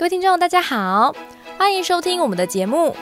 [0.00, 1.14] 各位听众，大家好，
[1.58, 2.96] 欢迎收听我们的节目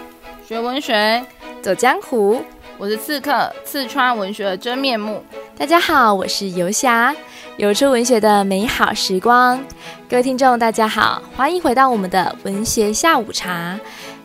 [0.49, 1.25] 《学文学
[1.63, 2.35] 走江湖》。
[2.77, 5.23] 我是刺客，刺穿文学的真面目。
[5.57, 7.15] 大家好，我是游侠，
[7.57, 9.65] 游出文学的美好时光。
[10.11, 13.79] 各位听众，大家好，欢迎回到我们的文学下午茶。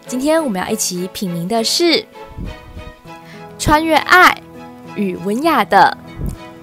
[0.07, 2.03] 今天我们要一起品茗的是
[3.59, 4.35] 穿越爱
[4.95, 5.95] 与文雅的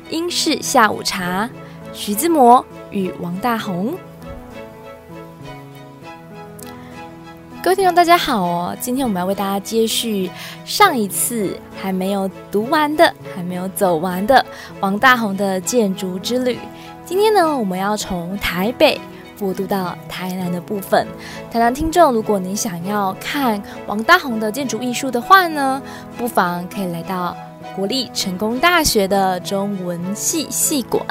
[0.08, 1.48] 英式下午茶，
[1.92, 3.94] 徐志摩与王大鋐。
[7.62, 8.76] 各位听众，大家好哦！
[8.80, 10.30] 今天我们要为大家接续
[10.64, 14.42] 上一次还没有读完的、还没有走完的
[14.80, 16.58] 王大宏的建筑之旅。
[17.04, 18.98] 今天呢，我们要从台北
[19.38, 21.06] 过渡到台南的部分。
[21.52, 25.82] 台南听众，如果你想要看王大宏的建筑艺术的话呢，
[26.16, 27.36] 不妨可以来到
[27.76, 31.04] 国立成功大学的中文系系馆。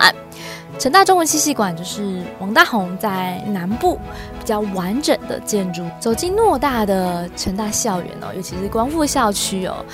[0.79, 3.99] 成大中文系系馆就是王大鋐在南部
[4.39, 5.83] 比较完整的建筑。
[5.99, 9.85] 走进偌大的成大校园哦，尤其是光复校区哦，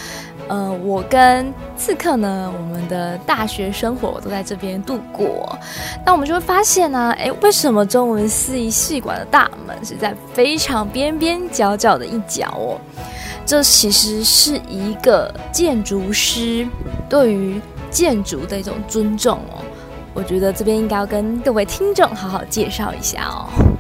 [0.48, 5.58] 呃，我跟刺客呢，我们的大学生活都在这边度过。
[6.06, 12.78] 那我们就会发现呢、啊，诶，为什么中文系系馆的大门是在非常边边角角的一角哦？
[13.44, 16.68] 这其实是一个建筑师
[17.10, 19.66] 对于建筑的一种尊重哦。
[20.16, 23.75] 我觉得这边应该要跟各位听众好好介绍一下哦。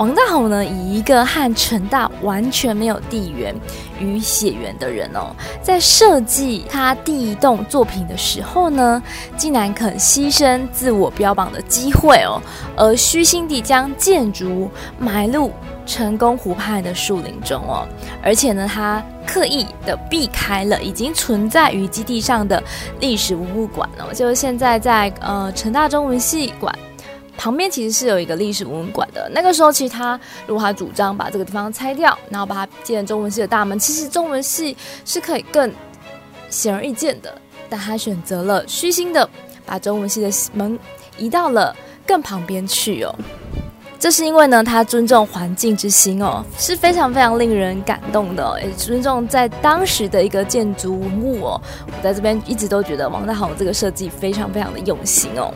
[0.00, 3.54] 王大鋐呢，以一个和成大完全没有地缘
[3.98, 9.02] 与血缘的人哦，在设计他第一栋作品的时候呢，
[9.36, 12.40] 竟然肯牺牲自我标榜的机会哦，
[12.74, 15.52] 而虚心地将建筑埋入
[15.84, 17.86] 成功湖畔的树林中哦，
[18.22, 22.62] 而且呢，他刻意的避开了已经存在于基地上的
[23.00, 26.74] 历史文物馆哦，就是现在在呃成大中文系馆
[27.36, 29.30] 旁边，其实是有一个历史文物馆的。
[29.32, 35.72] 那个时候，其实他如果他主张把这个地方拆掉，然后把它建中文系的大门，其实中文系是可以更
[36.48, 37.34] 显而易见的，
[37.68, 39.28] 但他选择了虚心的
[39.64, 40.78] 把中文系的门
[41.16, 41.74] 移到了
[42.06, 43.14] 更旁边去哦。
[43.98, 51.60] 这是因为呢，他尊重环境之心哦，是非常非常令人感动的，也尊重在当时的一个建筑物哦。
[51.86, 55.52] 我在这边一直都觉得王大鋐这个设计非常非常的用心哦。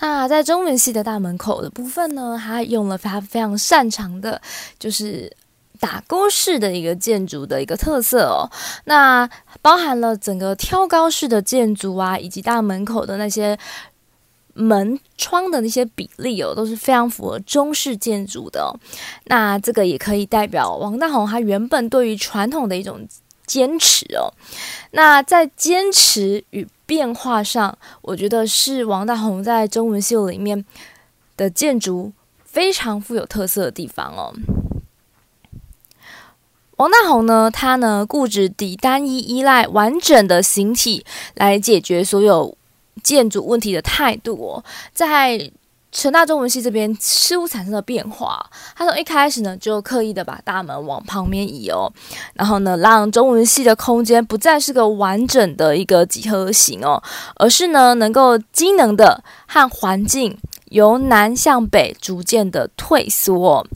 [0.00, 4.40] 那在中文系的大门口的部分呢，他用了他非常擅长的，
[4.78, 5.30] 就是
[5.78, 8.50] 打勾式的一个建筑的一个特色哦。
[8.84, 9.28] 那
[9.62, 13.58] 包含了整个挑高式的建筑啊，以及大门口的那些。
[14.52, 18.74] 门窗的那些比例哦，都是非常符合中式建筑的哦。
[19.26, 23.06] 那这个也可以代表王大鋐他原本对于传统的一种
[23.46, 24.28] 坚持哦。
[24.90, 30.64] 那在坚持与变化上，我觉得是王大红在中文秀里面
[31.36, 32.10] 的建筑
[32.44, 34.34] 非常富有特色的地方哦。
[36.78, 41.06] 王大红呢，他呢固执地单一依赖完整的形体
[41.36, 42.56] 来解决所有。
[43.02, 45.50] 建筑问题的态度哦，在
[45.92, 48.44] 成大中文系这边似乎产生了变化。
[48.76, 51.92] 他从一开始呢，就刻意的把大门往旁边移哦，
[52.34, 57.02] 然后呢，让中文系的空间不再是个完整的一个几何形哦，
[57.36, 63.66] 而是呢，能够机能的和环境由南向北逐渐的退缩，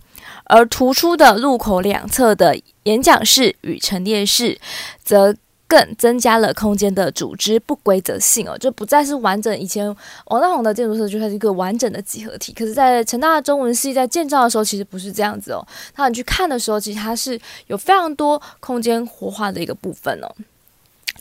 [0.44, 4.60] 而突出的入口两侧的演讲室与陈列室，
[5.02, 5.34] 则。
[5.66, 9.58] 更增加了空间的组织不规则性哦，就不再是完整。
[9.58, 9.86] 以前
[10.26, 15.66] 王大鋐的建筑设计就是一个完整的几何体，可是，在成大中文系在建造的时候，其实不是这样子哦。
[15.96, 20.30] 那你去看的时候，其实它是有非常多空间活化的一个部分哦。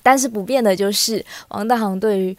[0.01, 2.37] 但是不变的就是王大鋐对于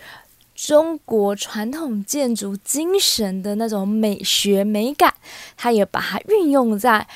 [0.54, 5.12] 中国传统建筑精神的那种美学美感，
[5.56, 7.06] 他也把它运用在。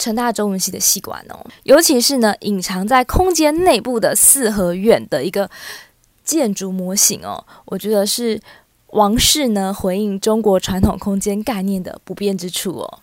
[0.00, 5.48] 成大中文系的系馆哦，尤其是呢，隐藏在空间内部的四合院的一个
[6.24, 8.40] 建筑模型哦，我觉得是
[8.88, 13.00] 王室呢回应中国传统空间概念的不变之处哦。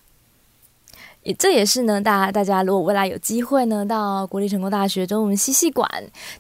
[1.22, 5.90] 也这也是呢，大家大家如果未来有机会呢，到国立成功大学中文系系馆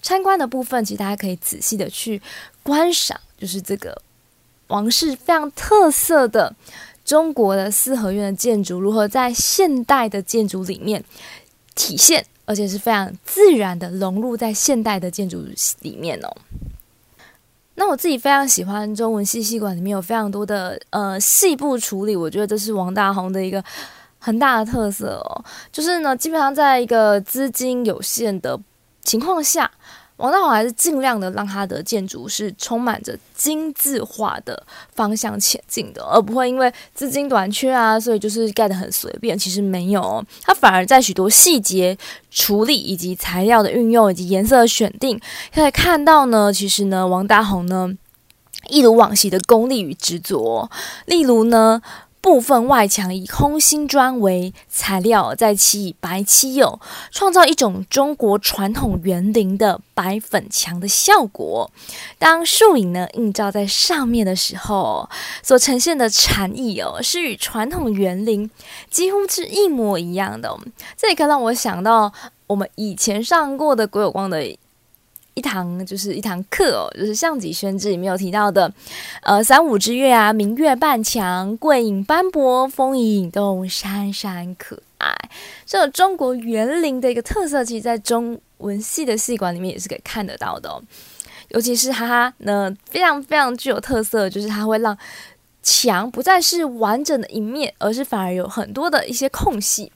[0.01, 2.21] 参观的部分，其实大家可以仔细的去
[2.63, 4.01] 观赏，就是这个
[4.67, 6.55] 王室非常特色的。
[7.07, 11.01] 中国的四合院的建筑如何在现代的建筑里面
[11.73, 15.41] 体现，而且是非常自然的融入在现代的建筑
[15.79, 16.35] 里面哦。
[17.75, 23.63] 那我自己非常喜欢中文系系馆里面有非常多的呃细部处理，我觉得这是王大鋐的一个
[24.19, 25.45] 很大的特色哦。
[25.71, 28.59] 就是呢，基本上在一个资金有限的
[29.03, 29.71] 情况下，
[30.17, 34.61] 王大閎还是尽量的让他的建筑是充满着精致化的
[34.93, 39.37] 方向前进的，而不会因为资金短缺啊，所以就是盖得很随便。
[39.37, 41.97] 其实没有，他反而在许多细节
[42.31, 45.19] 处理以及材料的运用以及颜色的选定，
[45.53, 47.93] 可以看到呢，其实呢，王大閎呢
[48.69, 50.69] 一如往昔的功力与执着。
[51.05, 51.81] 例如呢。
[52.27, 56.77] 部分外墙以空心砖为材料，再漆以白漆釉，
[57.09, 61.71] 创造一种中国传统园林的白粉墙的效果。
[62.19, 65.09] 当树影呢映照在上面的时候，
[65.41, 68.51] 所呈现的禅意哦，是与传统园林
[68.91, 70.53] 几乎是一模一样的。
[70.97, 72.11] 这也可以让我想到
[72.47, 74.57] 我们以前上过的归有光的。
[75.37, 78.73] 一堂就是一堂课哦，就是《项脊轩志》里面有提到的，
[79.21, 85.15] 呃，三五之月啊，明月半墙，桂影斑驳，风影引动，闪闪可爱。
[85.63, 90.81] 这个中国园林的一个特色，其实，在中文系的系馆里面也是可以看得到的哦。
[91.49, 94.97] 尤其是它呢，非常非常具有特色，就是它会让
[95.61, 99.91] 墙不再是完整的一面，而是反而有很多的一些空隙。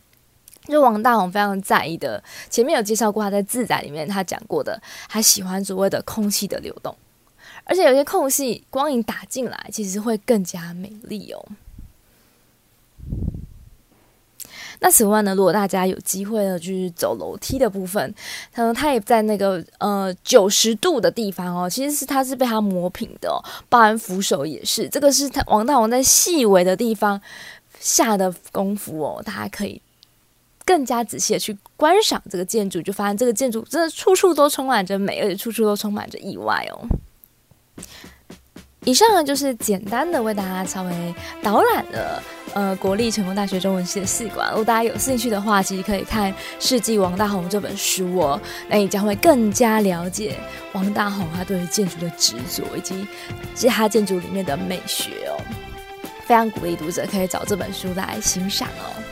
[0.71, 6.95] 就王大宏非常在意的，前面有介绍过，他在自在里面他讲过的，他喜欢所谓的空气的流动，
[7.65, 11.45] 而且有些空隙光影打进来，其实会更加美丽哦。
[14.83, 18.15] 那此外呢，如果大家有机会呢，就是走楼梯的部分，
[18.51, 23.37] 他说他也在那个呃九十度的地方哦，其实是他是被他磨平的哦，
[23.69, 27.21] 包含扶手也是，这个是他王大閎在细微的地方
[27.79, 29.79] 下的功夫哦，大家可以。
[30.65, 36.87] 更加仔细的去观赏这个建筑，就发现这个建筑真的处处都充满着美，而且处处都充满着意外哦。
[38.83, 42.23] 以上呢就是简单的为大家稍微导览了
[42.55, 44.49] 呃国立成功大学中文系的系馆。
[44.49, 50.35] 如果大家有兴趣的话，其实可以看《世纪王大红》这本书哦，那你将会更加了解
[50.73, 53.07] 王大红他对于建筑的执着以及
[53.53, 55.37] 其他建筑里面的美学哦。
[56.25, 59.10] 非常鼓励读者可以找这本书来欣赏哦。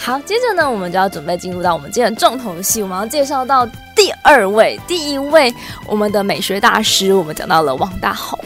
[0.00, 2.80] 好，接着呢，我们就要准备进入到我们今天的重头戏。
[2.82, 5.52] 我们要介绍到第二位，第一位
[5.86, 7.12] 我们的美学大师。
[7.12, 8.38] 我们讲到了王大閎。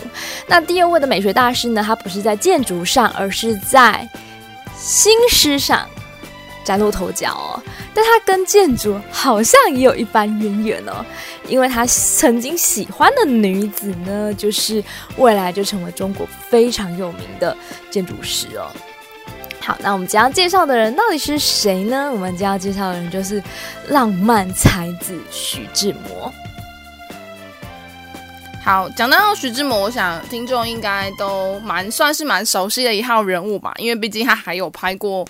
[0.49, 4.09] 那第二位的美学大师呢，他不是在建筑上，而是在
[4.77, 5.87] 新诗上
[6.65, 7.63] 崭露头角哦。
[7.95, 11.05] 但他跟建筑好像也有一番渊源哦，
[11.47, 14.83] 因为他曾经喜欢的女子呢，就是
[15.19, 17.57] 未来就成为中国非常有名的
[17.91, 18.67] 建筑师哦。
[19.65, 22.11] 好，那我们将要介绍的人到底是谁呢？
[22.13, 23.41] 我们将要介绍的人就是
[23.89, 26.33] 浪漫才子徐志摩。
[28.65, 35.25] 好，讲到徐志摩，我想听众应该都蛮算是蛮熟悉的一号人物吧，因为毕竟他还有拍过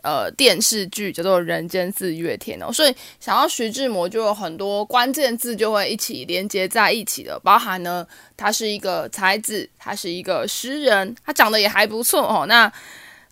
[0.00, 12.72] 呃电视剧叫做《人间四月天》哦，所以想到徐志摩就有很多关键字就会一起连接在一起的，包含呢，他是一个才子，他是一个诗人，他长得也还不错哦，那。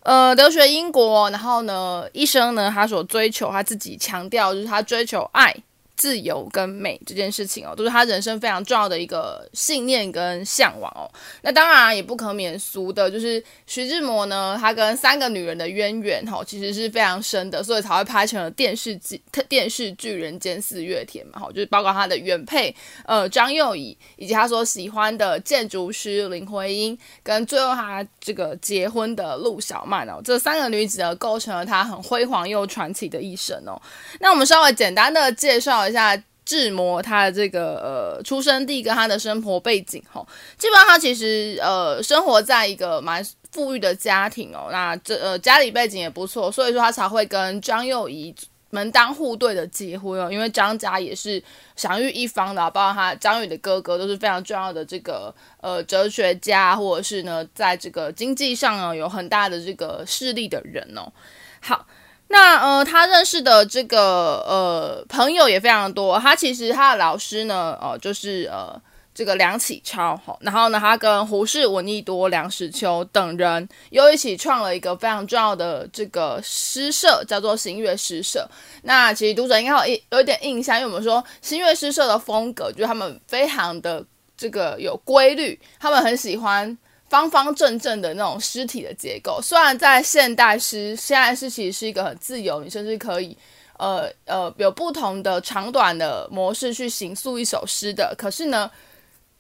[0.02, 5.54] 呃，留学英国，然后呢，医生呢，他所追求，他自己强调，就是他追求爱。
[6.02, 11.08] 自由跟美这件事情哦，都是他人生非常重要的一个信念跟向往哦。
[11.43, 33.80] 那当然也不可免俗的，就是徐志摩呢，他跟三个女人的渊源哈，其实是非常深的，所以才会拍成了电视剧《电视剧人间四月天》嘛，哈，就是包括他的原配呃张幼仪，以及他所喜欢的建筑师林徽因，跟最后他这个结婚的陆小曼哦，这三个女子呢，构成了他很辉煌又传奇的一生哦。
[34.18, 36.16] 那我们稍微简单的介绍下。
[36.16, 40.26] 下志摩他的这个呃出生地跟他的生活背景哈，
[40.58, 48.34] 基本上他其实呃生活在一个蛮富裕的家庭哦，那这呃家里背景也不错，所以说他才会跟张幼仪
[48.70, 51.40] 门当户对的结婚哦，因为张家也是
[51.76, 61.12] 享誉一方的，包括他张宇的哥哥都是非常重要的这个呃哲学家，或者是呢在这个经济上呢有很大的这个势力的人哦，
[61.61, 61.87] 好。
[62.33, 66.19] 那呃，他认识的这个呃朋友也非常多。
[66.19, 68.75] 他其实他的老师呢，哦、呃，就是呃
[69.15, 70.19] 这个梁启超。
[70.41, 78.49] 然后呢，他跟胡适、闻一多、梁实秋等人又一起创了一个非常重要的这个诗社，叫做新月诗社。
[78.85, 84.03] 那其实读者应该有一有一点印象，因为我们说新月诗社的风格，就是他们非常的
[84.39, 86.79] 这个有规律，他们很喜欢。
[87.12, 93.37] 方方正正的那种诗体的结构，虽然在现代诗，现代诗其实是一个很自由，你甚至可以，
[93.78, 98.14] 呃呃，有不同的长短的模式去行塑一首诗的。
[98.16, 98.71] 可是呢，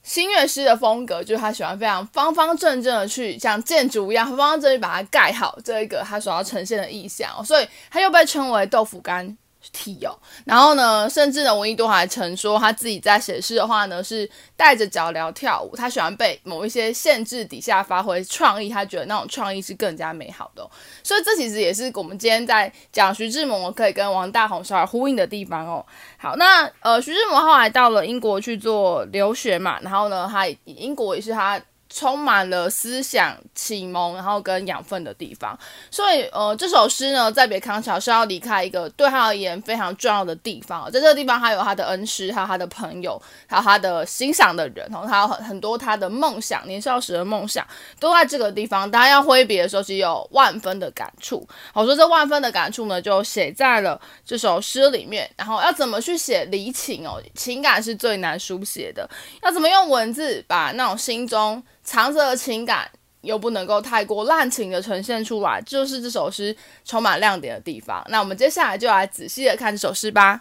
[0.02, 9.34] 新月诗的风格就是他喜欢非常方方正正的去像建筑一样，方方正正把它盖好，这一个他所要呈现的意象，所以他又被称为豆腐干。
[9.72, 15.76] 体哦，然后呢，甚至呢，闻一多还曾说他自己在写诗的话呢，是带着脚镣跳舞。
[15.76, 20.68] 他喜欢被某一些限制底下发挥创意，他觉得那种创意是更加美好的。
[21.02, 25.84] 所以这其实也是我们今天在讲徐志摩可以跟王大閎稍微呼应的地方哦。
[26.16, 31.60] 好，那呃，徐志摩后来到了英国去做留学嘛，然后呢，他英国也是他。
[31.94, 35.58] 充满了思想启蒙，然后跟养分的地方，
[35.90, 47.66] 所以呃，这首诗呢，再别康桥是要离开一个对他而言非常重要的地方，在这个地方，还有他的恩师，还有他的朋友，还有他的欣赏的人，然后他有很很多他的梦想，年少时的梦想
[48.00, 48.90] 都在这个地方。
[48.90, 51.46] 当他要挥别的时候，其实有万分的感触。
[51.74, 55.30] 好，说这万分的感触呢，就写在了这首诗里面。
[55.36, 57.20] 然后要怎么去写离情哦？
[57.34, 59.08] 情感是最难书写的，
[59.42, 61.62] 要怎么用文字把那种心中。
[61.92, 66.56] 藏着的情感又不能够太过滥情的呈现出来，就是这首诗
[66.86, 68.02] 充满亮点的地方。
[68.08, 70.40] 那我们接下来就来仔细的看这首诗吧。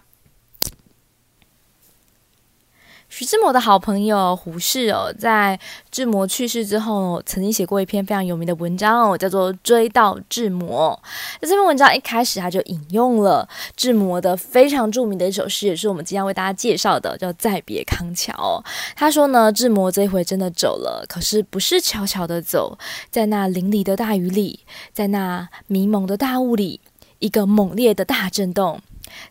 [3.12, 5.60] 徐志摩的好朋友胡适哦，在
[5.92, 10.98] 志摩去世之后，曾经写过一篇非常有名的文章哦，叫做《追悼志摩》。
[11.42, 18.64] 在这篇文章一开始，他就引用了志摩的非常著名的一首诗，也是我们今天为大家介绍的，叫《再别康桥》。
[18.96, 24.62] 他说呢，志摩这一回真的走了，可是不是悄悄的走，在那淋漓的大雨里，
[24.94, 26.80] 在那迷蒙的大雾里，
[27.20, 28.80] 一个猛烈的大震动，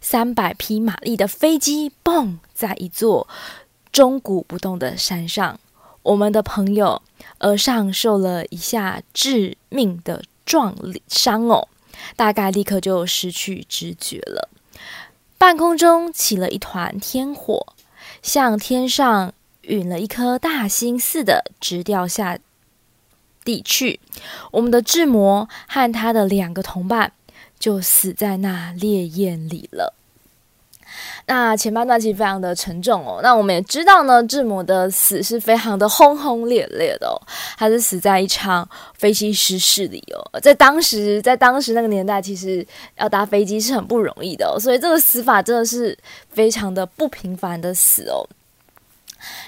[0.02, 3.26] 三百匹马力的飞机，蹦在一座。
[3.92, 5.58] 终古不动的山上，
[6.02, 7.02] 我们的朋友
[7.38, 10.74] 额上受了一下致命的撞
[11.08, 11.68] 伤哦，
[12.16, 14.48] 大概立刻就失去知觉了。
[15.36, 17.74] 半空中起了一团天火，
[18.22, 19.32] 像天上
[19.62, 22.38] 陨了一颗大星似的，直掉下
[23.44, 24.00] 地去。
[24.52, 27.12] 我们的志摩和他的两个同伴
[27.58, 29.94] 就死在那烈焰里了。
[31.26, 33.20] 那前半段其实非常的沉重哦。
[33.22, 37.14] 那我们也知道呢，志摩的死是非常的轰轰烈烈的哦。
[37.56, 40.40] 他是死在一场飞机失事里哦。
[40.40, 42.66] 在当时，在当时那个年代，其实
[42.96, 44.58] 要搭飞机是很不容易的哦。
[44.58, 45.96] 所以这个死法真的是
[46.30, 48.26] 非常的不平凡的死哦。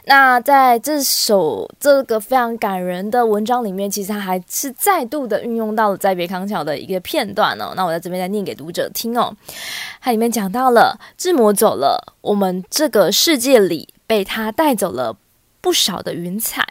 [0.05, 7.73] 那在这首这个非常感人的文章里面，其实他还是再度的运用到了《再别康桥》的一个片段哦。
[7.77, 9.35] 那我在这边再念给读者听哦。
[10.01, 15.17] 它里面讲到了志摩走了，我们这个世界里被他带走了
[15.61, 16.67] 不少的云彩。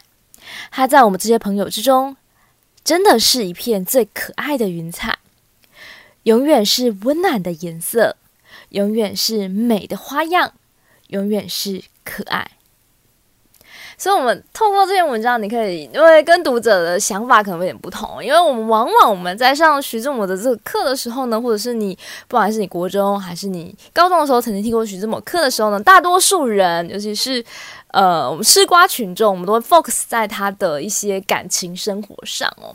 [0.70, 2.16] 他在我们这些朋友之中，
[2.84, 5.18] 真的是一片最可爱的云彩，
[6.24, 8.16] 永远是温暖的颜色，
[8.70, 10.52] 永远是美的花样，
[11.08, 12.50] 永远是可爱。
[14.02, 27.44] 所以，我们透过这篇文章，你可以因为跟读者的想法可能有点不同，因为我们往往我们在上徐志摩的这个课的时候呢，或者是你不管是你国中还是你高中的时候曾经听过徐志摩课的时候呢，大多数人，尤其是
[27.92, 32.74] 呃我们吃瓜群众，我们都会 focus 在他的一些感情生活上哦，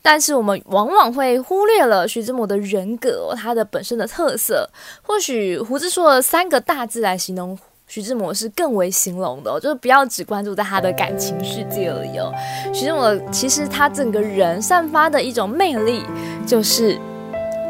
[0.00, 4.66] 但是我们往往会忽略了徐志摩的人格，他的本身的特色。
[5.02, 7.58] 或许胡子说了三个大字来形容。
[7.92, 12.32] 徐志摩是更为形容的，就是不要只关注在他的感情世界里哦。
[12.72, 16.02] 徐志摩其实他整个人散发的一种魅力，
[16.46, 16.98] 就是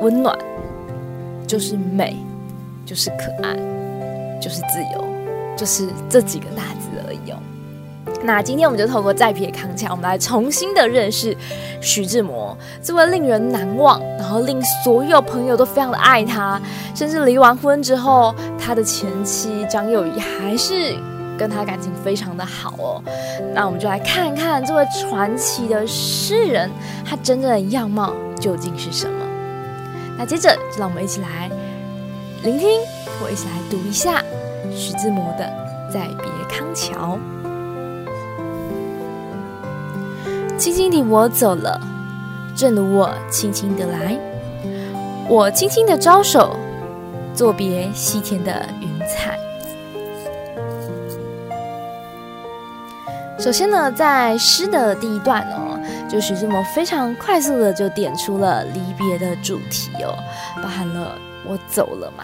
[0.01, 0.39] 温暖，
[1.45, 2.17] 就是美，
[2.87, 3.57] 就是可爱，
[4.41, 5.05] 就是自由，
[5.57, 7.19] 就是这几个大字而已。
[8.25, 11.37] 那今天我们就透过再别康桥，我们来重新的认识
[11.81, 16.61] 徐志摩，这位令人难忘，然后令所有朋友都非常的爱他，
[16.95, 20.95] 甚至离完婚之后，他的前妻张幼仪还是
[21.37, 23.03] 跟他感情非常的好哦。
[23.53, 26.71] 那我们就来看看这位传奇的诗人，
[27.05, 29.27] 他真正的样貌究竟是什么？
[30.17, 31.51] 那接着就让我们一起来
[32.45, 32.69] 聆听，
[33.25, 34.23] 我一起来读一下
[34.71, 35.45] 徐志摩的
[35.93, 37.19] 《再别康桥》。
[40.63, 41.81] 轻轻地我走了，
[42.55, 44.17] 正如我轻轻地来。
[45.29, 46.57] 我轻轻地招手，
[47.35, 49.37] 作别西天的云彩。
[53.41, 55.77] 首先呢，在诗的第一段哦，
[56.09, 60.17] 就徐志摩非常快速的就点出了离别的主题哦，
[60.63, 62.23] 包含了我走了嘛。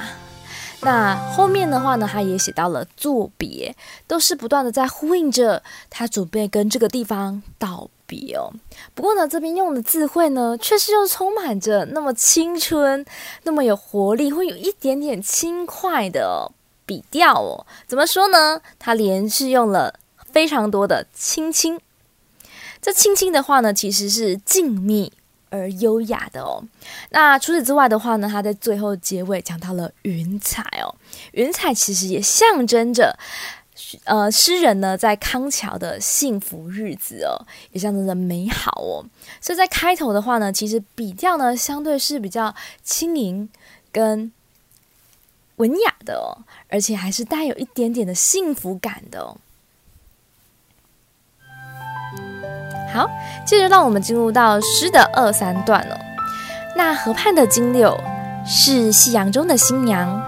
[0.82, 3.74] 那后面的话呢，他也写到了作别，
[4.06, 8.50] 都是不断的在呼应着他准备跟这个地方道笔哦。
[8.94, 13.04] 不过呢，这边用的字汇呢，确实又充满着那么青春、
[13.44, 16.50] 那么有活力，会有一点点轻快的
[16.84, 17.66] 笔调哦。
[17.86, 18.60] 怎么说呢？
[18.78, 20.00] 他连续用了
[20.32, 21.78] 非常多的“轻轻”。
[22.80, 25.10] 这“轻轻”的话呢，其实是静谧
[25.50, 26.62] 而优雅的哦。
[27.10, 30.94] 那除此之外的话呢，他在最后结尾讲到了云彩哦，
[31.32, 33.18] 云彩其实也象征着。
[34.04, 39.04] 呃，诗人呢，在康桥的幸福日子哦，也象征着美好哦。
[39.40, 43.48] 所以在开头的话呢，其实比较呢，相对是比较轻盈
[43.92, 44.32] 跟
[45.56, 49.36] 文雅的哦，而且还是带有一点点的幸福感的哦。
[52.92, 53.08] 好，
[53.46, 55.96] 接着让我们进入到诗的二三段了。
[56.74, 57.96] 那河畔的金柳
[58.46, 60.20] 是夕阳中的新娘，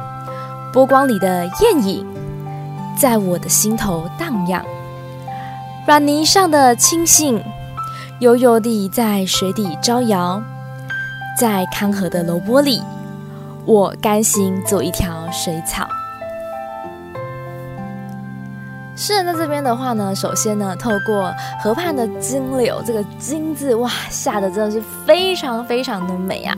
[0.72, 2.19] 波光里的艳影。
[3.00, 4.62] 在我的心头荡漾，
[5.86, 7.42] 软泥上的青荇
[8.20, 10.42] 悠悠地在水底招摇，
[11.38, 12.82] 在康河的柔波里，
[13.64, 15.88] 我甘心做一条水草。
[18.94, 26.54] 诗人在这边的话呢，首先呢，透过河畔的金柳这个“金”字，哇，下的真的是非常非常的美啊！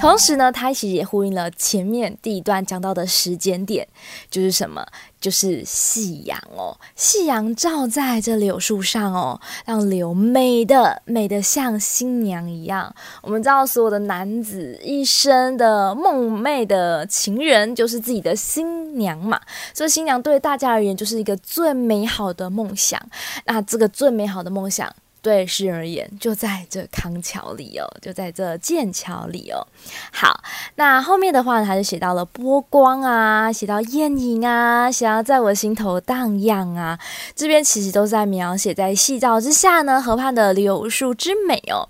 [0.00, 3.86] 同时呢，它其实也呼应了前面第一段讲到的时间点，
[4.28, 4.84] 就是什么？
[5.24, 12.94] 就是夕阳哦，夕阳照在这柳树上哦，让柳美的美的像新娘一样。
[13.22, 19.40] 我们知道，所有的男子一生的梦寐的情人就是自己的新娘嘛，
[19.72, 23.00] 所以新娘对大家而言就是一个最美好的梦想。
[23.46, 24.94] 那这个最美好的梦想。
[25.24, 29.66] 对诗人而言，就在这康桥里哦，就在这剑桥里哦。
[30.12, 36.98] 好，那后面的话呢，他就写到了波光啊，写到艳影啊，写到在我心头荡漾啊。
[37.34, 41.88] 这边其实都在描写在夕照之下呢，河畔的柳树之美哦，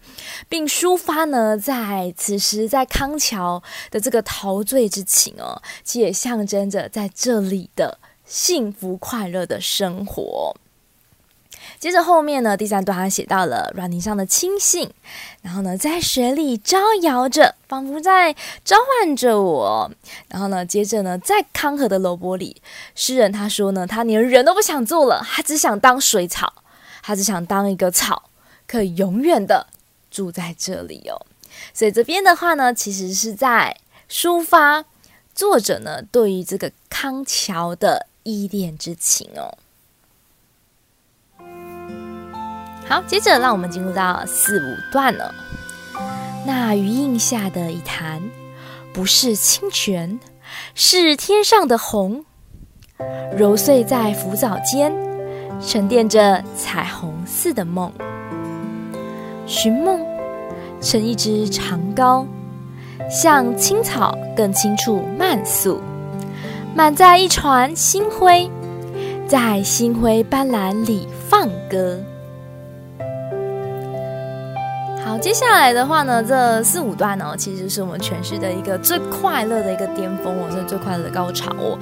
[0.48, 3.60] 并抒发呢，在此时在康桥
[3.90, 10.54] 的这个陶醉之情哦，其实也象征着在这里的幸福快乐的生活。
[11.84, 14.88] 接着后面呢，第三段他写到了软泥上的青荇，
[15.42, 19.90] 然后呢，在水里招摇着，仿佛在召唤着我。
[20.28, 22.62] 然后呢，接着呢，在康河的柔波里，
[22.94, 26.50] 诗人他说呢，他连人都不想做了，他只想当水草，
[27.02, 28.30] 他只想当一个草，
[28.66, 29.66] 可以永远的
[30.10, 31.26] 住在这里哦。
[31.74, 33.76] 所以这边的话呢，其实是在
[34.10, 34.86] 抒发
[35.34, 39.58] 作者呢对于这个康桥的依恋之情哦。
[42.86, 45.34] 好，接着让我们进入到四五段了。
[46.46, 48.22] 那余荫下的一潭，
[48.92, 50.20] 不是清泉，
[50.74, 52.24] 是天上的虹，
[53.34, 54.92] 揉碎在浮藻间，
[55.66, 57.90] 沉淀着彩虹似的梦。
[59.46, 60.04] 寻梦，
[60.80, 62.26] 成一支长篙，
[63.10, 65.80] 像青草更青处漫溯，
[66.74, 68.50] 满载一船星辉，
[69.26, 71.98] 在星辉斑斓里放歌。
[75.20, 81.78] 接下来的话呢，这四五段呢，其实是我们诠释的一个最快乐的一个巅峰哦，是最快乐的高潮哦。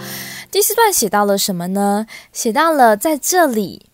[0.51, 2.07] 第四段写到了什么呢？
[2.33, 3.87] 写到了在这里，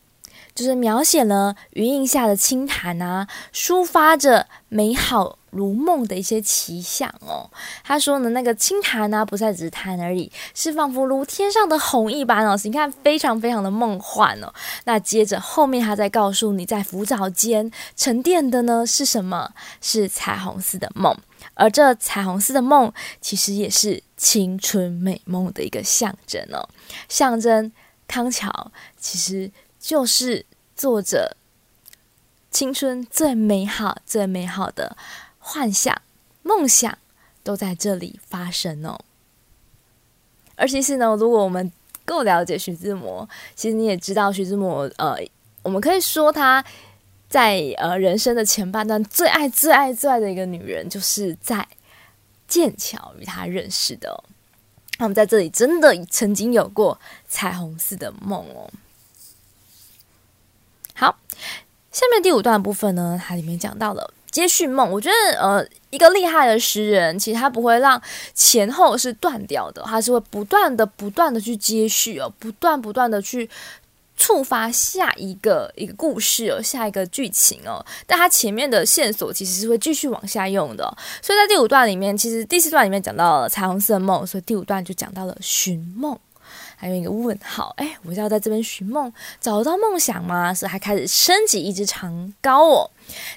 [0.54, 5.37] 就是描写了云荫下的清潭啊，抒发着美好。
[5.50, 7.48] 如梦的一些奇想哦，
[7.82, 12.58] 他说呢，那个清潭呢，不再只是潭而已，是仿佛如天上的虹一般哦。
[12.64, 14.52] 你看，非常非常的梦幻哦。
[14.84, 19.52] 那接着后面他再告诉你，在浮藻间沉淀的呢是什么？
[19.80, 21.16] 是彩虹似的梦，
[21.54, 26.68] 而这彩虹似的梦，其实也是青春美梦的一个象征哦。
[27.08, 27.72] 象征
[28.06, 30.44] 康桥，其实就是
[30.76, 31.36] 作者
[32.50, 34.96] 青春最美好、最美好的。
[35.50, 36.02] 幻想、
[36.42, 36.98] 梦想
[37.42, 39.00] 都在这里发生哦。
[40.56, 41.72] 而其实呢，如果我们
[42.04, 45.16] 够了解徐志摩，其实你也知道徐志摩，呃，
[45.62, 46.62] 我们可以说他
[47.30, 51.66] 在呃人生的前半段最爱、最爱、最爱的一个女人，就是在
[52.46, 54.22] 剑桥与他认识的哦。
[54.98, 58.70] 他们在这里真的曾经有过彩虹似的梦哦。
[60.92, 61.18] 好，
[61.90, 64.12] 下面第五段部分呢，它里面讲到了。
[64.30, 68.00] 接续梦，我觉得呃，一个厉害的诗人，其实他不会让
[68.34, 73.48] 前后是断掉的，他是会不断的、不断的去接续哦，不断不断的去
[74.16, 77.84] 触发下一个一个故事哦，下一个剧情哦。
[78.06, 80.84] 但他前面的线索其实是会继续往下用的，
[81.22, 86.18] 所以在第五段里面，其实第四段里面讲到了彩虹色的梦，所以第五段就讲到了寻梦。
[86.80, 90.54] 还有一个问号，哎，我是要在这边寻梦，找到梦想吗？
[90.54, 92.90] 是还开始升起一支长篙哦，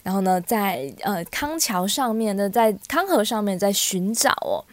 [0.04, 4.64] 然后呢，在呃康桥上面呢，在康河上面在寻找哦，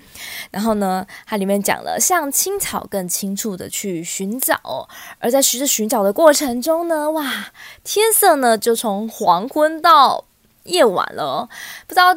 [0.51, 4.87] 然后呢，它里面讲了像青草更青处的去寻找哦，
[5.19, 7.47] 而在寻着寻找的过程中呢，哇，
[7.83, 10.27] 天色呢就从黄昏到
[10.65, 11.49] 夜晚了哦，
[11.87, 12.15] 不知道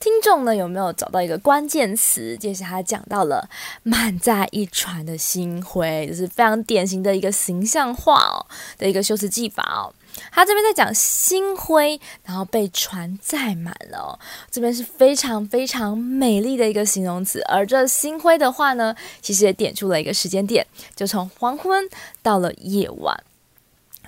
[0.00, 2.34] 听众呢有没有找到一个关键词？
[2.38, 3.46] 接下来他讲到了
[3.82, 8.46] 满载一船的星辉，就是非常典型的一个形象化哦
[8.78, 9.92] 的一个修辞技法哦。
[10.32, 14.18] 他这边在讲星辉，然后被船载满了哦，
[14.50, 17.42] 这边是非常非常美丽的一个形容词。
[17.42, 21.86] 而这星辉的话呢，其实也点出了一个时间点，就从黄昏
[22.22, 23.22] 到了夜晚。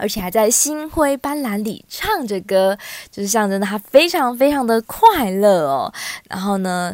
[0.02, 2.76] 而且还在星辉斑斓里唱着歌，
[3.08, 5.94] 就是象征着他非常非常的快乐哦。
[6.28, 6.92] 然后呢，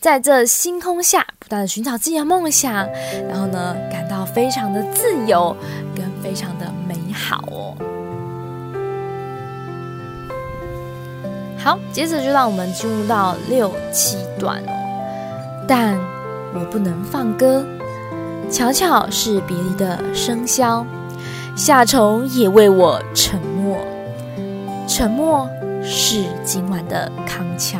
[0.00, 2.72] 在这星空下不断的寻找自己的梦想，
[3.28, 5.56] 然后呢，感到非常的自由
[5.92, 7.74] 跟非常的美好哦。
[11.58, 15.66] 好，接着就让我们进入到六七段哦。
[15.66, 15.98] 但
[16.54, 17.66] 我不能放歌，
[18.48, 20.86] 悄悄是别离的笙箫。
[21.62, 23.76] 夏虫也为我沉默，
[24.88, 25.46] 沉默
[25.84, 27.78] 是今晚的康桥。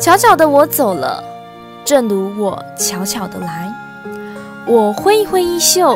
[0.00, 1.22] 悄悄的我走了，
[1.84, 3.70] 正如我悄悄的来。
[4.66, 5.94] 我挥一挥衣袖，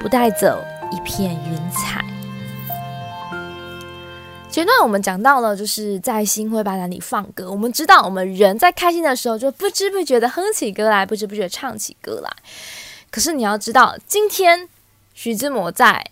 [0.00, 0.56] 不带走
[0.92, 2.04] 一片云彩。
[4.48, 7.50] 前段我们讲到了，就是在星辉斑斓里放歌。
[7.50, 12.30] 我们知道，我们人在开心的时候，就不知不觉的哼起歌来，不知不觉唱起歌来。
[13.12, 14.68] 可是你要知道，今天
[15.14, 16.10] 徐志摩在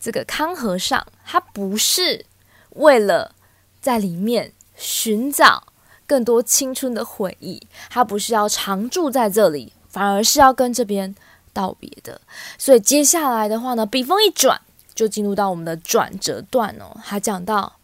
[0.00, 2.26] 这个康河上，他不是
[2.70, 3.34] 为了
[3.80, 5.68] 在里面寻找
[6.04, 11.14] 更多青春的回忆，他不是要常住在这里，反而是要跟这边
[11.52, 12.20] 道别的。
[12.58, 14.60] 所以接下来的话呢，笔锋一转，
[14.96, 17.00] 就进入到我们的转折段哦。
[17.04, 17.76] 他讲到，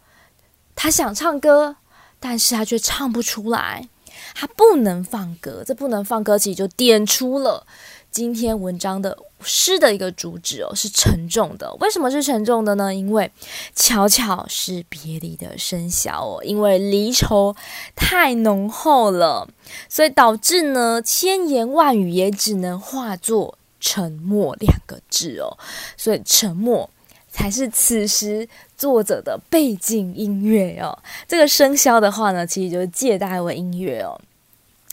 [0.75, 1.77] 他想唱歌，
[2.19, 3.87] 但是他却唱不出来，
[4.35, 5.63] 他不能放歌。
[5.65, 7.65] 这不能放歌，其实就点出了。
[8.11, 11.71] 今天文章的诗的一个主旨哦，是沉重的。
[11.79, 12.93] 为什么是沉重的呢？
[12.93, 13.31] 因为
[13.75, 17.55] 巧巧是别离的笙箫哦，因为离愁
[17.95, 19.47] 太浓厚了，
[19.87, 25.57] 所以导致呢千言万语也只能化作沉默两个字哦。
[25.95, 26.89] 所以沉默
[27.29, 30.97] 才是此时作者的背景音乐哦。
[31.27, 34.19] 这个笙箫的话呢，其实就是借代为音乐哦。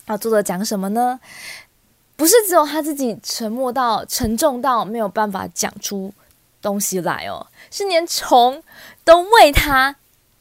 [0.05, 1.18] 啊，作者讲什么呢？
[2.16, 6.12] 不是只有他自己沉默到沉重到没有办法讲出
[6.62, 8.62] 东西来哦，是连虫
[9.05, 9.94] 都为他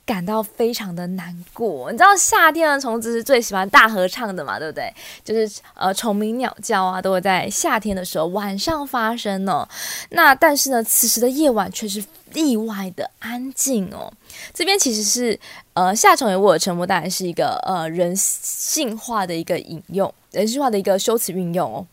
[0.06, 1.92] 感到非常的难过。
[1.92, 4.58] 你知道夏天的虫子是最喜欢大合唱的嘛？
[4.58, 4.94] 对不对？
[5.24, 9.68] 就是呃虫鸣鸟叫啊，都会在夏天的时候晚上发生哦。
[10.12, 14.14] 那但是呢，此时的夜晚却是意外的安静哦。
[14.54, 15.40] 这边其实是
[15.74, 20.14] 呃夏虫也为我沉默，当然是一个呃人性化的一个引用。
[20.36, 21.88] 人性化的一个修辞运用哦，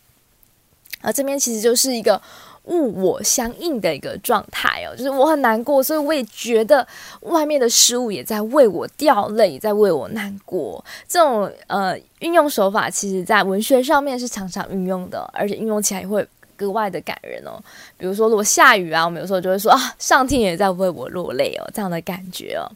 [1.01, 2.21] 而这边其实就是一个
[2.65, 6.87] 物我相应的一个状态哦，就是我很难过，所以我也觉得
[7.23, 10.85] 外面的事物也在为我掉泪，在为我难过。
[11.09, 16.27] 这种呃运用手法，其实在文学上面是常常运用的，而且运用起来也会。
[16.63, 17.61] 格外的感人哦，
[17.99, 22.71] 比如说如果下雨啊，我们有时候就会说啊，上天也在为我落泪哦，这样的感觉哦，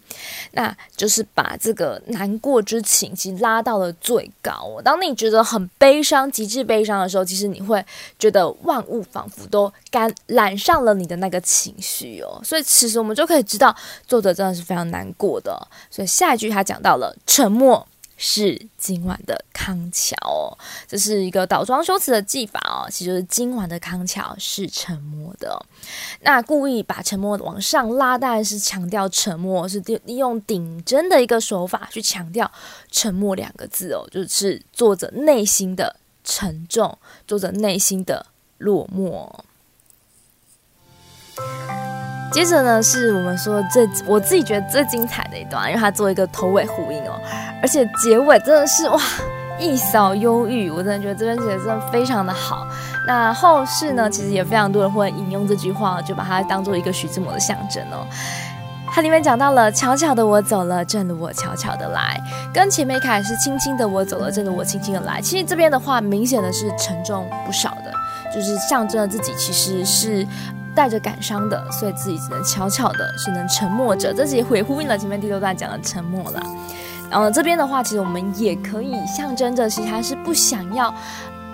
[0.53, 4.81] 那就是把这个难过之情其实拉到了最高。
[4.83, 7.85] 当你觉得很悲伤、极致悲伤的时候，其实你会
[8.19, 12.41] 觉得万物仿佛都感染上了你的那个情绪哦。
[12.43, 13.75] 所以其实我们就可以知道，
[14.07, 15.57] 作者真的是非常难过的。
[15.91, 17.87] 所以下一句他讲到了沉默。
[18.17, 20.57] 是今晚的康桥哦，
[20.89, 22.89] 这是一个倒装修辞的技法哦。
[22.91, 25.65] 其实是今晚的康桥是沉默的，
[26.23, 32.51] 那故意把沉默往上拉，当然是强调沉默，是利用顶针的一个手法去强调
[32.91, 38.27] 沉默两个字哦，就是作者内心的沉重，作者内心的
[38.59, 39.31] 落寞。
[42.33, 47.19] 接着呢，是我们说最我自己觉得最精彩的一段，因为它做一个头尾呼应哦，
[47.63, 49.01] 而且结尾真的是哇，
[49.59, 52.67] 一扫忧郁，我真的觉得这边写的真的非常的好。
[53.07, 58.07] 那后世呢，其实也非常多人会引用这句话，就把它当做一个徐志摩的象征哦。
[58.93, 62.21] 它里面讲到了悄悄的我走了，正如我悄悄的来，
[62.53, 65.21] 跟前面开始是轻轻的我走了，正如我轻轻的来。
[65.21, 67.93] 其实这边的话，明显的是沉重不少的，
[68.35, 70.27] 就是象征了自己其实是。
[70.77, 74.13] 带着感伤的，所以自己只能悄悄的，只能沉默着。
[74.13, 76.43] 这也回呼应了前面第六段讲的沉默了。
[77.11, 80.95] 然后这边的话，其实我们也可以象征着，其实他是不想要，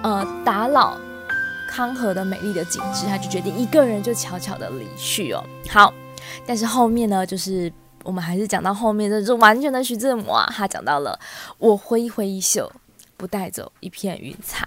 [0.03, 0.97] 呃，打扰
[1.69, 5.45] 康河的美丽的景致，他就决定一个人就悄悄的离去哦。
[5.69, 5.93] 好，
[6.47, 11.19] 但是后面呢，就是我们还是讲到后面，这是完全的徐志摩啊，他讲到了
[11.59, 12.73] 我挥一挥衣袖，
[13.17, 14.67] 不带走一片云彩。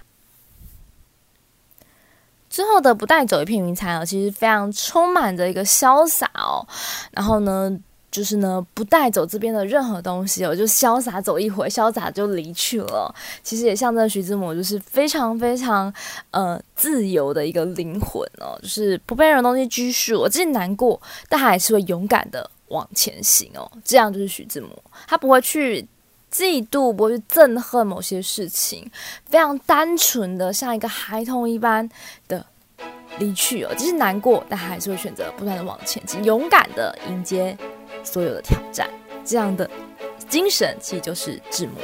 [2.48, 6.66] 之后的不带走一片云彩哦，其实非常充满着一个潇洒哦。
[7.10, 7.70] 然后呢，
[8.16, 13.14] 就是呢，不带走这边的任何东西哦， 就潇洒走一回，潇洒就离去了。
[13.42, 15.92] 其实也象征徐志摩就是非常非常
[16.30, 20.18] 呃自由的一个灵魂哦，就是不被任何东西拘束。
[20.18, 20.98] 我即使难过，
[21.28, 23.70] 但他还是会勇敢的往前行哦。
[23.84, 24.70] 这样就是徐志摩，
[25.06, 25.86] 他不会去
[26.32, 28.90] 嫉妒，不会去憎恨某些事情，
[29.26, 31.86] 非常单纯的像一个孩童一般
[32.26, 32.46] 的。
[33.18, 37.56] 离去哦，即使难过，但还是会选择不断的往前进，勇敢的迎接
[38.06, 38.88] 所有的挑战。
[39.24, 39.68] 这样的
[40.28, 41.74] 精神其实就是志摩。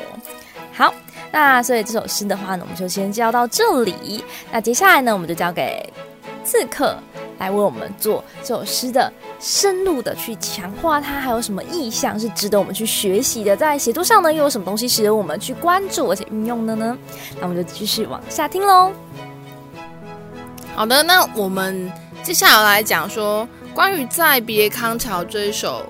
[0.73, 0.95] 好，
[1.33, 4.25] 那所以这首诗的话呢，我们就先教到这里。
[4.51, 5.93] 那接下来呢，我们就交给
[6.45, 6.97] 刺客
[7.39, 13.57] 来为我们做这首诗的深入的去强化它，还有什么意象是值得我们去学习的？
[13.57, 16.97] 在写作上呢，又有什么东西值得我们去关注而且运用的呢？
[17.41, 18.93] 那我们就继续往下听喽。
[20.75, 25.85] 好的，那我们接下来来讲说关于《再别康桥》这一首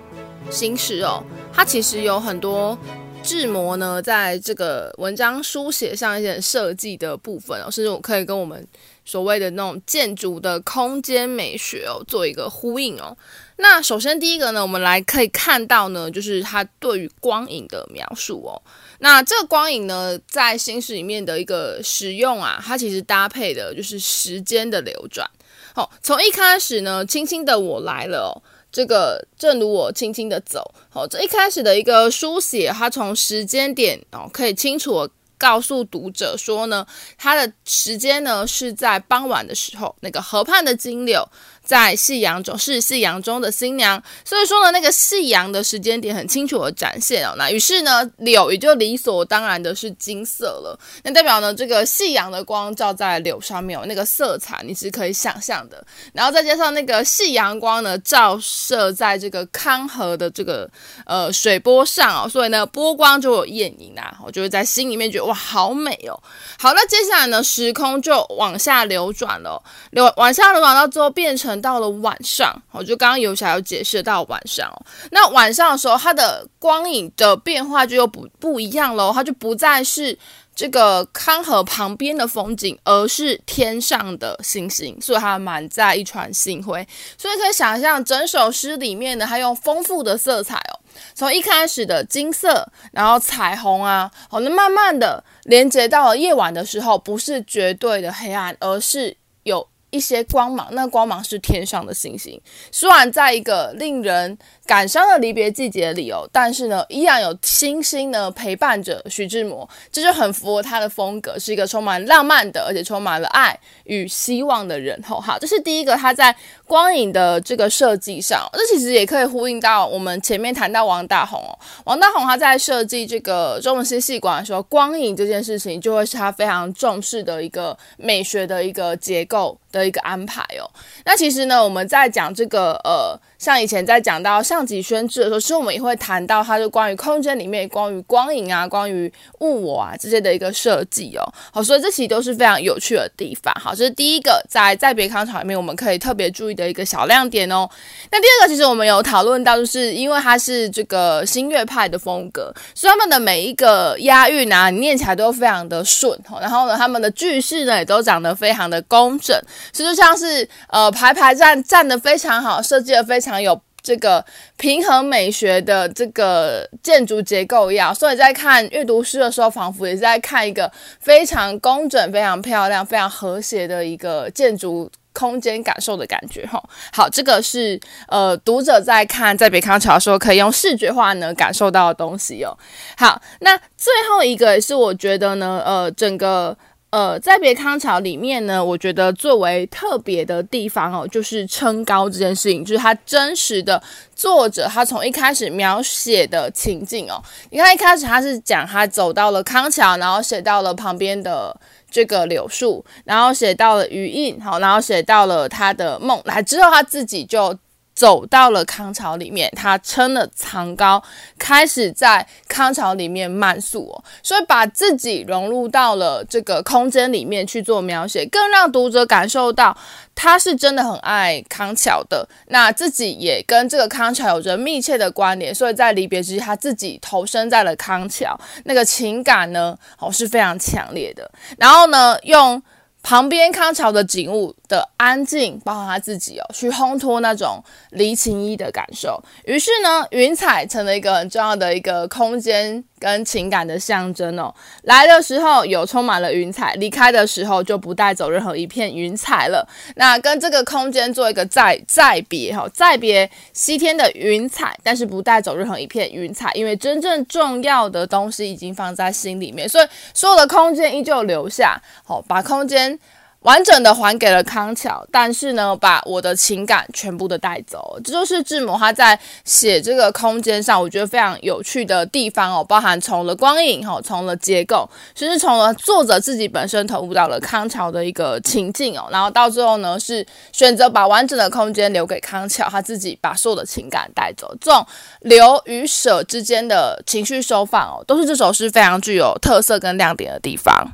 [0.51, 2.77] 新诗哦，它其实有很多
[3.23, 8.67] 志摩呢在这个文章书写上一些设计的部分哦，甚至我可以跟我们
[9.05, 13.17] 所谓的那种建筑的空间美学哦做一个呼应哦。
[13.57, 18.61] 那首先第一个呢，我们来可以看到呢，就是它对于光影的描述哦。
[18.99, 25.29] 那这个光影呢，在新式里面的一个使用啊，它其实搭配的就是时间的流转。
[25.75, 28.35] 好，从一开始呢，轻轻的我来了哦，
[28.73, 30.75] 这个正如我轻轻的走。
[30.89, 36.87] 好，这一开始的一个书写，它从时间点哦，可以清楚告诉读者说呢，
[37.19, 41.29] 它的时间呢是在傍晚的时候，那个河畔的金柳。
[41.65, 47.35] 在夕阳中是夕阳中的新娘，所以说呢，那个夕阳的时间点很清楚的展现哦。
[47.39, 50.79] 那于是呢，柳也就理所当然的是金色了。
[51.05, 55.83] 那代表呢，这个夕阳的光照在柳上面，有那个色彩你是可以想象的。
[56.13, 60.69] 然后再加上那个夕阳光呢，照射在这个康河的这个
[61.07, 64.19] 呃水波上哦，所以呢，波光就有艳影啊。
[64.25, 66.21] 我就会在心里面觉得哇，好美哦。
[66.59, 71.52] 好，那接下来呢，时空就往下流转了，流往下流转到最后变成。
[71.53, 74.87] 等到了晚上，我就刚刚游侠有解释到晚上哦。
[75.11, 80.19] 那晚上的时候，它的光影的变化就又不不一样喽，它就不再是
[80.57, 86.89] 这个康河旁边的风景，而是天上的星星，所以它满载一船星辉。
[87.19, 90.81] 所以可以想象，整首诗里面呢，它用丰富的色彩哦，
[91.15, 99.69] 从一开始的金色，然后彩虹啊，好，那慢慢的连接到了夜晚的时候，不是绝对的黑暗，而是有。
[99.93, 102.41] 一些光芒，那光芒是天上的星星。
[102.73, 115.01] 虽然在一个令人感伤的离别季节里哦，但是呢，依然有星星呢陪伴着徐志摩，这就很符合他的风格，是一个充满浪漫的，而且充满了爱与希望的人。
[115.07, 116.35] 吼，好，这是第一个，他在
[116.67, 121.59] 光影的这个设计上，这其实也可以呼应到我们前面谈到王大閎哦。
[121.85, 130.71] 王大閎他在设计这个中文新戏馆的时候，光影这件事情就会是他非常重视的一个美学的一个结构的一个安排哦。
[131.05, 133.19] 那其实呢，我们在讲这个呃。
[133.43, 141.25] 像以前在讲到项脊轩志的时候，其实我们也会谈到它就关于空间里面、关于光影啊、关于物我啊这些的一个设计哦。
[141.53, 143.53] 好，所以这其实都是非常有趣的地方。
[143.61, 147.69] 好，这是第一个在再别康桥里面我们可以特别注意的一个小亮点哦。
[148.13, 156.17] 那第二个，其实我们有讨论到，就是因为它是这个新月派的风格，所以他们的每一个押韵啊，你念起来都非常的顺。
[156.41, 159.37] 然后呢，他们的句式呢也都长得非常的工整，
[159.73, 163.32] 所以就像是呃排排站站的非常好，设计的非常。
[163.33, 164.25] 常有这个
[164.59, 176.47] 平衡美学的这个建筑结构一样，所以在看阅读诗的时候，仿佛也是在看一个非常工整、非常漂亮、非常和谐的一个建筑空间感受的感觉。
[176.47, 182.57] 哈，好，这个是呃读者在看《在北康桥》的时候可以用视觉化呢感受到的东西哦。
[182.97, 186.57] 好，那最后一个也是我觉得呢，呃，整个。
[186.93, 193.83] 呃，再别康桥里面呢，我觉得最为特别的地方哦，就是撑高这件事情，就是他真实的
[194.15, 197.17] 作者，他从一开始描写的情境哦，
[197.49, 201.59] 你看一开始他是讲他走到了康桥，然后写到了旁边的
[201.91, 207.57] 这个柳树，然后写到了余印，好，然后写到了他的梦，来之后他自己就。
[208.03, 211.01] 走到了康桥里面，他撑了长篙，
[211.39, 219.77] 开始在康桥里面漫溯哦，所以把自己融入到了这个空间里面去做描写，更让读者感受到
[220.17, 231.31] 他是真的很爱康桥的，那自己也跟这个康桥有着密切的关联，所以在离别之际，他自己投身在了康桥，那个情感呢，哦是非常强烈的。
[231.57, 232.61] 然后呢，用
[233.03, 239.23] 旁边康桥的景物的安静，包括他自己哦，去烘托那种离情依的感受。
[239.45, 244.55] 于是呢，云彩成了一个很重要的一个空间跟情感的象征哦。
[244.83, 249.67] 来的时候有充满了云彩，离开的时候就不带走任何一片云彩了。
[249.97, 261.83] 那跟这个空间做一个再再别哈，再别西天的云彩，但是不带走任何一片云彩，因为真正重要的东西已经放在心里面，所以所有的空间依旧留下。
[262.05, 262.97] 好，把空间。
[263.43, 284.87] 完整的还给了康桥，但是呢，把我的情感全部的带走，这就是志摩他在写这个空间上，我觉得非常有趣的地方哦，包含从了光影哈，从了结构，其实从了作者自己本身投入到了康桥的一个情境哦，然后到最后呢，是选择把完整的空间留给康桥，他自己把所有的情感带走，这种
[285.23, 290.93] 留与舍之间的情绪收放哦，都是这首诗非常具有特色跟亮点的地方。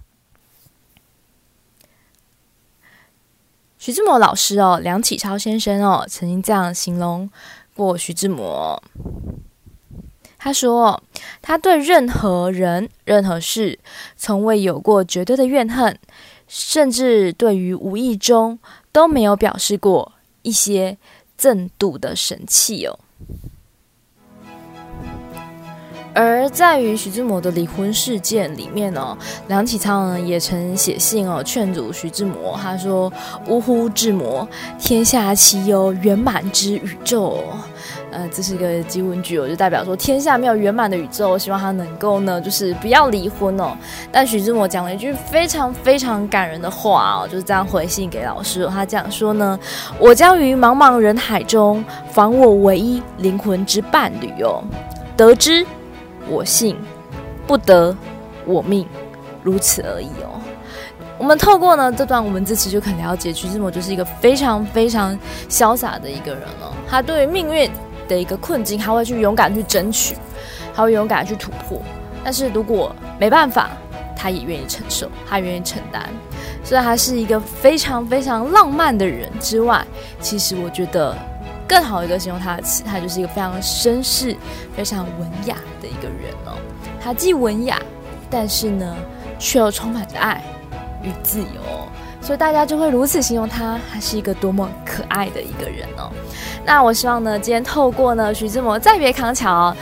[3.78, 7.30] 徐志摩老师哦，梁启超先生哦，曾经这样形容
[7.76, 8.82] 过徐志摩。
[10.36, 11.02] 他说
[11.40, 13.78] ：“他对任何人、任何事，
[14.16, 15.98] 从未有过绝对的怨恨，
[16.46, 18.58] 甚至对于无意中
[18.92, 20.12] 都没有表示过
[20.42, 20.98] 一些
[21.38, 22.98] 憎妒的神气哦。”
[26.18, 33.12] 而在于徐志摩的离婚事件里面呢、哦，梁启超呢也曾写信哦劝阻徐志摩，他说
[33.46, 34.46] ：“呜呼，志摩，
[34.80, 37.38] 天下岂有圆满之宇宙？”
[38.10, 41.38] 呃，这是一个疑问句，我就代表说天下没有圆满的宇宙。
[41.38, 43.76] 希望他能够呢，就是不要离婚哦。
[44.10, 48.70] 但徐志摩讲了一句非常非常感人的话哦，就是这样回信给老师、哦。
[48.74, 49.56] 他讲说呢
[50.00, 54.64] ：“我将于茫茫人海中访我唯一灵魂之伴侣哦，
[55.16, 55.64] 得知。”
[56.28, 56.76] 我幸，
[57.46, 57.96] 不得
[58.44, 58.86] 我命，
[59.42, 60.40] 如此而已哦。
[61.16, 66.72] 我们透过呢这段文字，其实就可以了解徐志摩就是一个非常非常潇洒的一个人哦。
[66.88, 67.70] 他对于命运
[68.06, 70.16] 的一个困境，他会去勇敢去争取，
[70.74, 71.80] 他会勇敢去突破。
[72.22, 73.70] 但是如果没办法，
[74.16, 76.08] 他也愿意承受，他愿意承担。
[76.62, 79.84] 所以他是一个非常非常浪漫的人之外，
[80.20, 81.16] 其实我觉得。
[81.68, 84.34] 更好一个形容他的词，他就是一个非常绅士、
[84.74, 86.56] 非常文雅的一个人哦。
[87.00, 87.78] 他既文雅，
[88.30, 88.96] 但是呢，
[89.38, 90.42] 却又充满着爱
[91.02, 91.60] 与自由。
[92.20, 96.10] 所以大家就会如此形容他，他是一个多么可爱的一个人哦。
[96.64, 99.72] 那我希望呢，今天透过呢徐志摩《再别康桥》，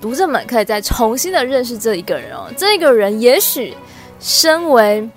[0.00, 2.50] 读者们可以再重新的认识这一个人哦。
[2.56, 3.76] 这个人也许
[4.18, 5.08] 身为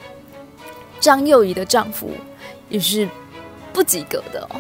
[0.99, 2.11] 张幼仪的丈夫，
[2.69, 3.07] 也是
[3.71, 4.59] 不及格的哦。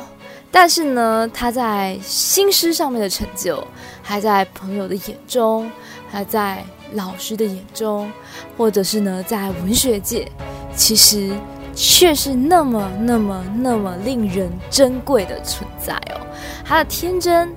[0.57, 3.61] 但是呢，他在新诗上面的成就，
[4.01, 5.69] 还在朋友的眼中，
[6.09, 6.63] 还在
[6.93, 8.09] 老师的眼中，
[8.55, 10.31] 或者是呢，在文学界，
[10.73, 11.33] 其实
[11.75, 16.25] 却是那么、那么、那么令人珍贵的存在哦。
[16.63, 17.53] 他的天真，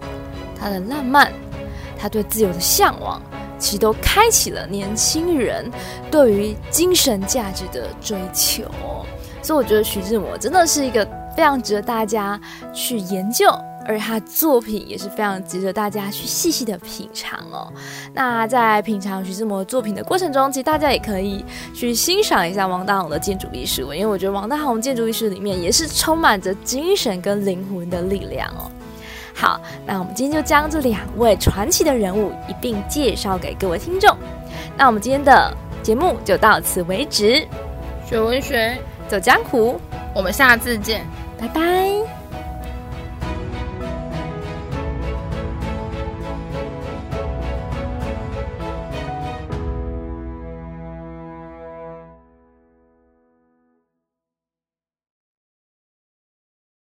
[0.60, 1.32] 他的浪漫，
[1.96, 3.22] 他对自由的向往，
[3.60, 5.70] 其实都开启了年轻人
[6.10, 8.64] 对于精神价值的追求。
[9.40, 11.08] 所以，我觉得徐志摩真的是一个。
[11.38, 12.38] 非常值得大家
[12.74, 13.48] 去研究，
[13.86, 17.72] 而他作品也是非常值得大家去细细的品尝哦。
[18.12, 28.68] 那在品尝徐志摩作品的过程中，其实大家也可以去欣赏一下王大閎的建筑艺术，因为我觉得王大閎建筑艺术里面也是充满着精神跟灵魂的力量哦。
[29.32, 34.12] 好，那我们今天就将这两位传奇的人物一并介绍给各位听众。
[34.76, 37.46] 那我们今天的节目就到此为止，
[38.04, 39.80] 学文学，走江湖，
[40.12, 41.06] 我们下次见。
[41.38, 42.17] 拜拜。